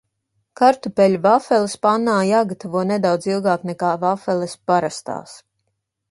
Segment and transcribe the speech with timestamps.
[0.59, 5.37] Kartupeļu vafeles pannā jāgatavo nedaudz ilgāk nekā vafeles parastās.